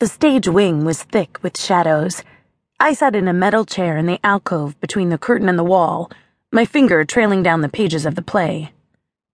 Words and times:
The 0.00 0.06
stage 0.06 0.48
wing 0.48 0.86
was 0.86 1.02
thick 1.02 1.38
with 1.42 1.60
shadows. 1.60 2.22
I 2.80 2.94
sat 2.94 3.14
in 3.14 3.28
a 3.28 3.34
metal 3.34 3.66
chair 3.66 3.98
in 3.98 4.06
the 4.06 4.18
alcove 4.24 4.80
between 4.80 5.10
the 5.10 5.18
curtain 5.18 5.46
and 5.46 5.58
the 5.58 5.62
wall, 5.62 6.10
my 6.50 6.64
finger 6.64 7.04
trailing 7.04 7.42
down 7.42 7.60
the 7.60 7.68
pages 7.68 8.06
of 8.06 8.14
the 8.14 8.22
play. 8.22 8.72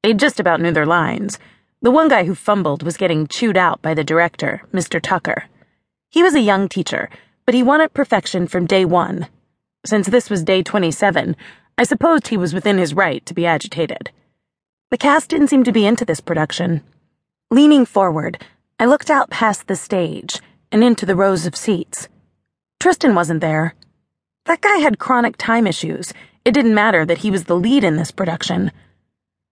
They 0.02 0.12
just 0.12 0.40
about 0.40 0.60
knew 0.60 0.72
their 0.72 0.84
lines. 0.84 1.38
The 1.82 1.92
one 1.92 2.08
guy 2.08 2.24
who 2.24 2.34
fumbled 2.34 2.82
was 2.82 2.96
getting 2.96 3.28
chewed 3.28 3.56
out 3.56 3.80
by 3.80 3.94
the 3.94 4.02
director, 4.02 4.62
Mr. 4.74 5.00
Tucker. 5.00 5.44
He 6.10 6.24
was 6.24 6.34
a 6.34 6.40
young 6.40 6.68
teacher, 6.68 7.10
but 7.44 7.54
he 7.54 7.62
wanted 7.62 7.94
perfection 7.94 8.48
from 8.48 8.66
day 8.66 8.84
one. 8.84 9.28
Since 9.84 10.08
this 10.08 10.28
was 10.28 10.42
day 10.42 10.64
27, 10.64 11.36
I 11.78 11.84
supposed 11.84 12.26
he 12.26 12.36
was 12.36 12.52
within 12.52 12.78
his 12.78 12.92
right 12.92 13.24
to 13.26 13.34
be 13.34 13.46
agitated. 13.46 14.10
The 14.90 14.98
cast 14.98 15.30
didn't 15.30 15.46
seem 15.46 15.62
to 15.62 15.70
be 15.70 15.86
into 15.86 16.04
this 16.04 16.18
production. 16.18 16.82
Leaning 17.52 17.86
forward, 17.86 18.44
I 18.80 18.86
looked 18.86 19.10
out 19.10 19.30
past 19.30 19.68
the 19.68 19.76
stage 19.76 20.40
and 20.76 20.84
into 20.84 21.06
the 21.06 21.16
rows 21.16 21.46
of 21.46 21.56
seats. 21.56 22.06
Trystan 22.80 23.14
wasn't 23.14 23.40
there. 23.40 23.74
That 24.44 24.60
guy 24.60 24.76
had 24.76 24.98
chronic 24.98 25.38
time 25.38 25.66
issues. 25.66 26.12
It 26.44 26.52
didn't 26.52 26.74
matter 26.74 27.06
that 27.06 27.16
he 27.24 27.30
was 27.30 27.44
the 27.44 27.56
lead 27.56 27.82
in 27.82 27.96
this 27.96 28.10
production. 28.10 28.70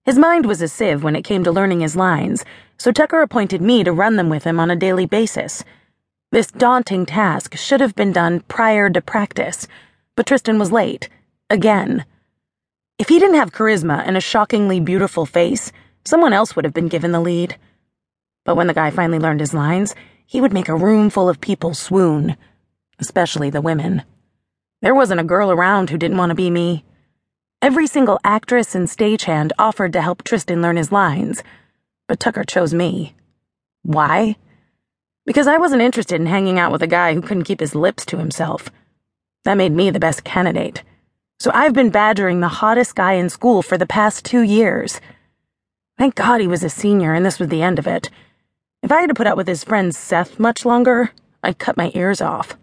His 0.05 0.19
mind 0.19 0.45
was 0.45 0.61
a 0.61 0.69
sieve 0.69 1.03
when 1.03 1.17
it 1.17 1.25
came 1.25 1.43
to 1.45 1.51
learning 1.51 1.81
his 1.81 1.97
lines, 1.97 2.45
so 2.77 2.93
Tucker 2.93 3.23
appointed 3.23 3.63
me 3.63 3.83
to 3.85 3.91
run 3.91 4.17
them 4.17 4.29
with 4.29 4.45
him 4.45 4.61
on 4.61 4.71
a 4.71 4.77
daily 4.77 5.07
basis. 5.07 5.65
This 6.31 6.49
daunting 6.49 7.07
task 7.07 7.57
should 7.57 7.81
have 7.81 7.95
been 7.95 8.13
done 8.13 8.41
prior 8.41 8.91
to 8.91 9.01
practice, 9.01 9.67
but 10.17 10.27
Trystan 10.27 10.59
was 10.59 10.73
late. 10.73 11.09
Again. 11.49 12.05
If 12.99 13.09
he 13.09 13.19
didn't 13.19 13.37
have 13.37 13.51
charisma 13.51 14.03
and 14.05 14.19
a 14.19 14.21
shockingly 14.21 14.79
beautiful 14.79 15.25
face, 15.25 15.73
someone 16.05 16.35
else 16.35 16.55
would 16.55 16.67
have 16.67 16.75
been 16.75 16.89
given 16.89 17.13
the 17.13 17.21
lead. 17.21 17.57
But 18.45 18.57
when 18.57 18.67
the 18.67 18.75
guy 18.75 18.91
finally 18.91 19.19
learned 19.19 19.41
his 19.41 19.55
lines, 19.55 19.95
he 20.27 20.41
would 20.41 20.53
make 20.53 20.69
a 20.69 20.77
room 20.77 21.11
full 21.11 21.29
of 21.29 21.41
people 21.41 21.75
swoon, 21.75 22.37
especially 22.99 23.51
the 23.51 23.61
women. 23.61 24.03
There 24.83 24.95
wasn't 24.95 25.21
a 25.21 25.25
girl 25.25 25.51
around 25.51 25.91
who 25.91 25.99
didn't 25.99 26.19
want 26.19 26.31
to 26.31 26.35
be 26.35 26.51
me. 26.51 26.85
Every 27.63 27.87
single 27.87 28.19
actress 28.25 28.75
and 28.75 28.89
stagehand 28.89 29.53
offered 29.59 29.93
to 29.95 30.03
help 30.03 30.23
Trystan 30.23 30.61
learn 30.61 30.77
his 30.77 30.93
lines, 30.93 31.43
but 32.07 32.21
Tucker 32.21 32.45
chose 32.45 32.75
me. 32.75 33.15
Why? 33.83 34.37
Because 35.27 35.47
I 35.47 35.57
wasn't 35.57 35.83
interested 35.83 36.21
in 36.21 36.27
hanging 36.27 36.59
out 36.59 36.73
with 36.73 36.83
a 36.83 36.87
guy 36.87 37.15
who 37.15 37.23
couldn't 37.23 37.45
keep 37.45 37.61
his 37.61 37.75
lips 37.75 38.05
to 38.07 38.19
himself. 38.19 38.71
That 39.45 39.55
made 39.55 39.73
me 39.73 39.91
the 39.91 40.01
best 40.01 40.25
candidate. 40.25 40.83
So 41.39 41.51
I've 41.55 41.73
been 41.73 41.91
badgering 41.91 42.41
the 42.41 42.49
hottest 42.49 42.95
guy 42.95 43.15
in 43.15 43.29
school 43.29 43.63
for 43.63 43.79
the 43.79 43.87
past 43.87 44.25
two 44.25 44.43
years. 44.43 45.01
Thank 45.99 46.15
God 46.15 46.41
he 46.41 46.47
was 46.47 46.65
a 46.65 46.71
senior 46.71 47.15
and 47.15 47.25
this 47.25 47.39
was 47.39 47.49
the 47.49 47.63
end 47.63 47.79
of 47.79 47.87
it. 47.87 48.11
If 48.85 48.93
I 48.93 49.01
had 49.01 49.09
to 49.09 49.15
put 49.15 49.27
up 49.27 49.39
with 49.39 49.49
his 49.49 49.65
friend 49.65 49.95
Seth 49.95 50.39
much 50.39 50.67
longer, 50.67 51.11
I'd 51.43 51.59
cut 51.59 51.79
my 51.79 51.91
ears 51.95 52.21
off. 52.21 52.55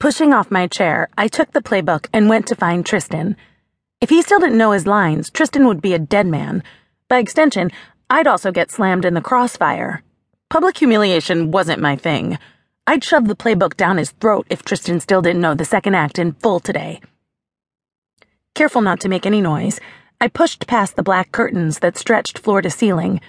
Pushing 0.00 0.34
off 0.34 0.50
my 0.50 0.66
chair, 0.66 1.08
I 1.16 1.28
took 1.28 1.52
the 1.52 1.62
playbook 1.62 2.08
and 2.12 2.28
went 2.28 2.48
to 2.48 2.56
find 2.56 2.84
Trystan. 2.84 3.36
If 4.00 4.10
he 4.10 4.22
still 4.22 4.40
didn't 4.40 4.58
know 4.58 4.72
his 4.72 4.88
lines, 4.88 5.30
Trystan 5.30 5.68
would 5.68 5.80
be 5.80 5.94
a 5.94 6.00
dead 6.00 6.26
man. 6.26 6.64
By 7.06 7.18
extension, 7.18 7.70
I'd 8.10 8.26
also 8.26 8.50
get 8.50 8.72
slammed 8.72 9.04
in 9.04 9.14
the 9.14 9.20
crossfire. 9.20 10.02
Public 10.50 10.76
humiliation 10.76 11.52
wasn't 11.52 11.80
my 11.80 11.94
thing. 11.94 12.36
I'd 12.84 13.04
shove 13.04 13.28
the 13.28 13.36
playbook 13.36 13.76
down 13.76 13.98
his 13.98 14.10
throat 14.10 14.48
if 14.50 14.64
Trystan 14.64 15.00
still 15.00 15.22
didn't 15.22 15.42
know 15.42 15.54
the 15.54 15.64
second 15.64 15.94
act 15.94 16.18
in 16.18 16.32
full 16.32 16.58
today. 16.58 17.00
Careful 18.54 18.80
not 18.80 18.98
to 19.02 19.08
make 19.08 19.26
any 19.26 19.40
noise, 19.40 19.78
I 20.20 20.26
pushed 20.26 20.66
past 20.66 20.96
the 20.96 21.04
black 21.04 21.30
curtains 21.30 21.78
that 21.78 21.96
stretched 21.96 22.40
floor 22.40 22.62
to 22.62 22.70
ceiling. 22.70 23.20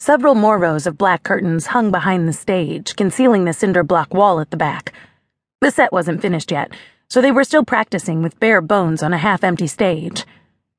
Several 0.00 0.36
more 0.36 0.58
rows 0.58 0.86
of 0.86 0.96
black 0.96 1.24
curtains 1.24 1.66
hung 1.66 1.90
behind 1.90 2.28
the 2.28 2.32
stage, 2.32 2.94
concealing 2.94 3.44
the 3.44 3.52
cinder 3.52 3.82
block 3.82 4.14
wall 4.14 4.38
at 4.38 4.52
the 4.52 4.56
back. 4.56 4.92
The 5.60 5.72
set 5.72 5.92
wasn't 5.92 6.22
finished 6.22 6.52
yet, 6.52 6.72
so 7.08 7.20
they 7.20 7.32
were 7.32 7.42
still 7.42 7.64
practicing 7.64 8.22
with 8.22 8.38
bare 8.38 8.60
bones 8.60 9.02
on 9.02 9.12
a 9.12 9.18
half 9.18 9.42
empty 9.42 9.66
stage. 9.66 10.24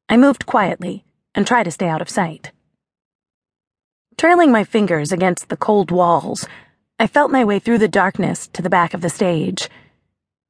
I 0.07 0.15
moved 0.15 0.45
quietly 0.45 1.03
and 1.35 1.45
tried 1.45 1.63
to 1.63 1.71
stay 1.71 1.89
out 1.89 2.01
of 2.01 2.09
sight. 2.09 2.51
Trailing 4.17 4.53
my 4.53 4.63
fingers 4.63 5.11
against 5.11 5.49
the 5.49 5.57
cold 5.57 5.91
walls, 5.91 6.47
I 6.97 7.05
felt 7.05 7.29
my 7.29 7.43
way 7.43 7.59
through 7.59 7.79
the 7.79 7.89
darkness 7.89 8.47
to 8.53 8.61
the 8.61 8.69
back 8.69 8.93
of 8.93 9.01
the 9.01 9.09
stage. 9.09 9.69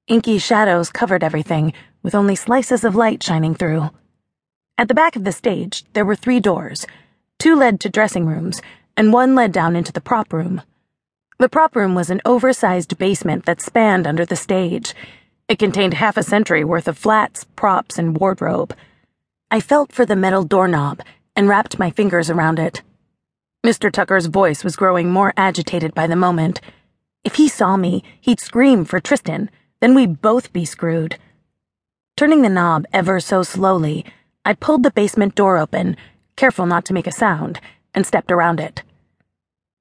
Inky 0.08 0.38
shadows 0.38 0.91
covered 0.91 1.24
everything, 1.24 1.74
with 2.03 2.13
only 2.13 2.35
slices 2.35 2.84
of 2.84 2.96
light 2.96 3.24
shining 3.24 3.56
through. 3.56 3.90
At 4.78 4.88
the 4.88 4.94
back 4.94 5.16
of 5.16 5.24
the 5.24 5.31
stage, 5.31 5.85
there 5.94 6.06
were 6.06 6.16
three 6.16 6.40
doors. 6.40 6.85
Two 7.40 7.56
led 7.56 7.80
to 7.80 7.90
dressing 7.90 8.26
rooms, 8.26 8.62
and 8.98 9.14
one 9.14 9.34
led 9.34 9.54
down 9.54 9.78
into 9.78 9.94
the 9.94 10.02
prop 10.02 10.34
room. 10.34 10.62
The 11.38 11.48
prop 11.48 11.74
room 11.74 11.96
was 11.96 12.10
an 12.10 12.20
oversized 12.26 12.98
basement 12.98 13.46
that 13.46 13.62
spanned 13.62 14.06
under 14.06 14.26
the 14.26 14.36
stage. 14.36 14.94
It 15.48 15.58
contained 15.58 15.94
half 15.94 16.18
a 16.18 16.24
century 16.24 16.66
worth 16.66 16.86
of 16.90 16.98
flats, 16.98 17.46
props, 17.56 17.98
and 17.98 18.18
wardrobe. 18.18 18.76
I 19.50 19.62
felt 19.62 19.94
for 19.94 20.06
the 20.06 20.18
metal 20.18 20.44
doorknob 20.44 21.00
and 21.34 21.48
wrapped 21.48 21.80
my 21.80 21.92
fingers 21.92 22.30
around 22.30 22.60
it. 22.60 22.82
Mr. 23.66 23.90
Tucker's 23.90 24.26
voice 24.26 24.66
was 24.66 24.76
growing 24.76 25.10
more 25.10 25.34
agitated 25.38 25.96
by 25.96 26.08
the 26.08 26.18
moment. 26.18 26.60
If 27.24 27.36
he 27.36 27.48
saw 27.48 27.78
me, 27.78 28.04
he'd 28.20 28.42
scream 28.42 28.84
for 28.84 29.00
Trystan, 29.00 29.48
then 29.80 29.96
we'd 29.96 30.22
both 30.22 30.52
be 30.52 30.66
screwed. 30.66 31.18
Turning 32.18 32.42
the 32.42 32.50
knob 32.50 32.86
ever 32.92 33.22
so 33.22 33.44
slowly, 33.44 34.06
I 34.44 34.56
pulled 34.56 34.84
the 34.84 34.92
basement 34.92 35.36
door 35.36 35.58
open 35.58 35.96
careful 36.40 36.66
not 36.66 36.86
to 36.86 36.94
make 36.94 37.06
a 37.06 37.12
sound, 37.12 37.60
and 37.94 38.06
stepped 38.06 38.32
around 38.32 38.62
it. 38.62 38.82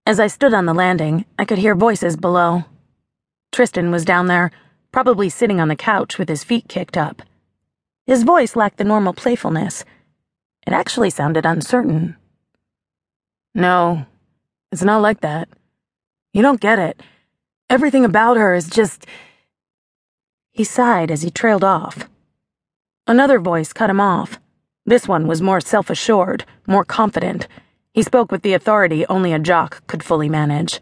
As 0.05 0.19
I 0.19 0.27
stood 0.27 0.53
on 0.53 0.67
the 0.67 0.75
landing, 0.75 1.25
I 1.39 1.45
could 1.45 1.59
hear 1.59 1.77
voices 1.77 2.17
below. 2.17 2.65
Trystan 3.53 3.93
was 3.93 4.05
down 4.05 4.27
there, 4.27 4.51
probably 4.91 5.29
sitting 5.29 5.61
on 5.61 5.69
the 5.69 5.77
couch 5.77 6.19
with 6.19 6.29
his 6.29 6.43
feet 6.43 6.67
kicked 6.67 6.97
up. 6.97 7.23
His 8.09 8.25
voice 8.25 8.57
lacked 8.57 8.79
the 8.79 8.91
normal 8.93 9.13
playfulness. 9.13 9.85
It 10.67 10.73
actually 10.73 11.11
sounded 11.11 11.47
uncertain. 11.47 12.17
No, 13.55 14.07
it's 14.73 14.83
not 14.83 15.01
like 15.01 15.21
that. 15.21 15.49
You 16.33 16.43
don't 16.43 16.61
get 16.61 16.81
it. 16.81 17.01
Everything 17.71 18.05
about 18.05 18.37
her 18.37 18.53
is 18.53 18.69
just. 18.69 19.07
He 20.51 20.65
sighed 20.65 21.13
as 21.13 21.23
he 21.23 21.31
trailed 21.31 21.63
off. 21.63 22.09
Another 23.07 23.39
voice 23.39 23.73
cut 23.73 23.91
him 23.91 24.01
off. 24.01 24.41
This 24.89 25.07
one 25.07 25.27
was 25.27 25.43
more 25.43 25.61
self 25.61 25.91
assured, 25.91 26.47
more 26.67 26.83
confident. 26.83 27.47
He 27.93 28.03
spoke 28.03 28.33
with 28.33 28.41
the 28.41 28.55
authority 28.55 29.05
only 29.05 29.35
a 29.35 29.39
jock 29.39 29.87
could 29.87 30.03
fully 30.03 30.31
manage. 30.31 30.81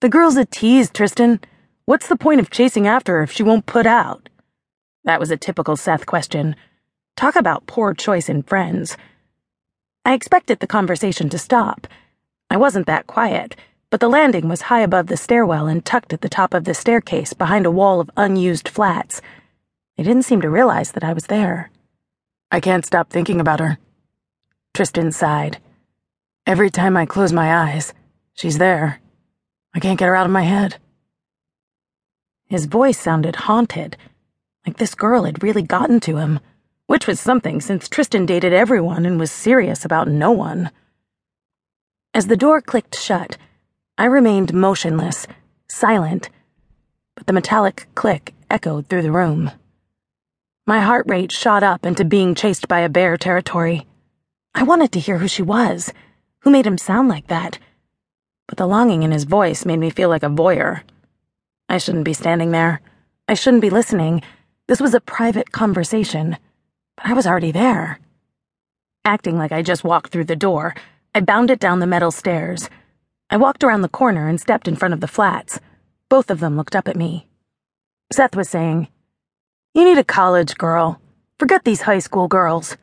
The 0.00 0.08
girl's 0.08 0.36
a 0.36 0.44
tease, 0.44 0.92
Trystan. 0.92 1.42
What's 1.86 2.06
the 2.06 2.14
point 2.14 2.38
of 2.38 2.50
chasing 2.50 2.86
after 2.86 3.14
her 3.14 3.24
if 3.24 3.32
she 3.32 3.42
won't 3.42 3.66
put 3.66 3.84
out? 3.84 4.28
That 5.02 5.18
was 5.18 5.32
a 5.32 5.36
typical 5.36 5.74
Seth 5.74 6.06
question. 6.06 6.54
Talk 7.16 7.34
about 7.34 7.66
poor 7.66 7.94
choice 7.94 8.28
in 8.28 8.44
friends. 8.44 8.96
I 10.04 10.14
expected 10.14 10.60
the 10.60 10.68
conversation 10.68 11.28
to 11.30 11.38
stop. 11.38 11.88
I 12.48 12.56
wasn't 12.56 12.86
that 12.86 13.08
quiet, 13.08 13.56
but 13.90 13.98
the 13.98 14.08
landing 14.08 14.48
was 14.48 14.70
high 14.70 14.82
above 14.82 15.08
the 15.08 15.16
stairwell 15.16 15.66
and 15.66 15.84
tucked 15.84 16.12
at 16.12 16.20
the 16.20 16.28
top 16.28 16.54
of 16.54 16.62
the 16.62 16.74
staircase 16.74 17.32
behind 17.32 17.66
a 17.66 17.72
wall 17.72 17.98
of 17.98 18.08
unused 18.16 18.68
flats. 18.68 19.20
They 19.96 20.04
didn't 20.04 20.26
seem 20.26 20.42
to 20.42 20.48
realize 20.48 20.92
that 20.92 21.02
I 21.02 21.12
was 21.12 21.26
there. 21.26 21.72
I 22.50 22.60
can't 22.60 22.86
stop 22.86 23.10
thinking 23.10 23.40
about 23.40 23.60
her. 23.60 23.78
Trystan 24.72 25.12
sighed. 25.12 25.58
Every 26.46 26.70
time 26.70 26.96
I 26.96 27.06
close 27.06 27.32
my 27.32 27.52
eyes, 27.52 27.92
she's 28.34 28.58
there. 28.58 29.00
I 29.74 29.80
can't 29.80 29.98
get 29.98 30.06
her 30.06 30.14
out 30.14 30.26
of 30.26 30.32
my 30.32 30.42
head. 30.42 30.76
His 32.46 32.66
voice 32.66 32.98
sounded 32.98 33.36
haunted, 33.36 33.96
like 34.64 34.76
this 34.76 34.94
girl 34.94 35.24
had 35.24 35.42
really 35.42 35.62
gotten 35.62 35.98
to 36.00 36.18
him, 36.18 36.38
which 36.86 37.08
was 37.08 37.18
something 37.18 37.60
since 37.60 37.88
Trystan 37.88 38.26
dated 38.26 38.52
everyone 38.52 39.04
and 39.04 39.18
was 39.18 39.32
serious 39.32 39.84
about 39.84 40.06
no 40.06 40.30
one. 40.30 40.70
As 42.14 42.28
the 42.28 42.36
door 42.36 42.60
clicked 42.60 42.96
shut, 42.96 43.36
I 43.98 44.04
remained 44.04 44.54
motionless, 44.54 45.26
silent, 45.68 46.30
but 47.16 47.26
the 47.26 47.32
metallic 47.32 47.88
click 47.96 48.34
echoed 48.48 48.86
through 48.86 49.02
the 49.02 49.10
room. 49.10 49.50
My 50.68 50.80
heart 50.80 51.06
rate 51.08 51.30
shot 51.30 51.62
up 51.62 51.86
into 51.86 52.04
being 52.04 52.34
chased 52.34 52.66
by 52.66 52.80
a 52.80 52.88
bear 52.88 53.16
territory. 53.16 53.86
I 54.52 54.64
wanted 54.64 54.90
to 54.92 54.98
hear 54.98 55.18
who 55.18 55.28
she 55.28 55.42
was, 55.42 55.92
who 56.40 56.50
made 56.50 56.66
him 56.66 56.76
sound 56.76 57.08
like 57.08 57.28
that. 57.28 57.60
But 58.48 58.58
the 58.58 58.66
longing 58.66 59.04
in 59.04 59.12
his 59.12 59.22
voice 59.22 59.64
made 59.64 59.78
me 59.78 59.90
feel 59.90 60.08
like 60.08 60.24
a 60.24 60.28
voyeur. 60.28 60.82
I 61.68 61.78
shouldn't 61.78 62.04
be 62.04 62.12
standing 62.12 62.50
there. 62.50 62.80
I 63.28 63.34
shouldn't 63.34 63.62
be 63.62 63.70
listening. 63.70 64.22
This 64.66 64.80
was 64.80 64.92
a 64.92 65.00
private 65.00 65.52
conversation. 65.52 66.36
But 66.96 67.06
I 67.06 67.12
was 67.12 67.28
already 67.28 67.52
there. 67.52 68.00
Acting 69.04 69.38
like 69.38 69.52
I 69.52 69.62
just 69.62 69.84
walked 69.84 70.10
through 70.10 70.24
the 70.24 70.34
door, 70.34 70.74
I 71.14 71.20
bounded 71.20 71.60
down 71.60 71.78
the 71.78 71.86
metal 71.86 72.10
stairs. 72.10 72.68
I 73.30 73.36
walked 73.36 73.62
around 73.62 73.82
the 73.82 73.88
corner 73.88 74.28
and 74.28 74.40
stepped 74.40 74.66
in 74.66 74.74
front 74.74 74.94
of 74.94 75.00
the 75.00 75.06
flats. 75.06 75.60
Both 76.08 76.28
of 76.28 76.40
them 76.40 76.56
looked 76.56 76.74
up 76.74 76.88
at 76.88 76.96
me. 76.96 77.28
Seth 78.10 78.34
was 78.34 78.48
saying, 78.48 78.88
you 79.76 79.84
need 79.84 79.98
a 79.98 80.04
college 80.04 80.56
girl. 80.56 80.98
Forget 81.38 81.64
these 81.64 81.82
high 81.82 81.98
school 81.98 82.28
girls. 82.28 82.78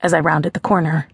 As 0.00 0.12
I 0.12 0.18
rounded 0.18 0.52
the 0.52 0.58
corner. 0.58 1.06